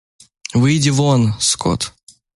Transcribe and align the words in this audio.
Выйди 0.55 0.89
вон, 0.89 1.35
скот. 1.39 1.93